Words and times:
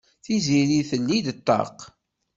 Tiziri 0.23 0.79
telli-d 0.89 1.27
ṭṭaq. 1.39 1.77